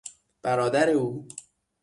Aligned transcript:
برادر 0.43 0.89
او 0.89 1.27